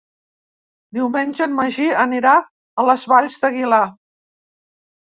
[0.99, 2.35] Diumenge en Magí anirà
[2.85, 3.85] a les Valls d'Aguilar.